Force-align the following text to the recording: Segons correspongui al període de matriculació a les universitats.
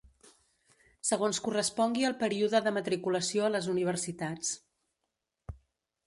Segons 1.09 1.39
correspongui 1.47 2.07
al 2.07 2.15
període 2.23 2.61
de 2.67 2.73
matriculació 2.77 3.45
a 3.47 3.51
les 3.57 3.67
universitats. 3.75 4.55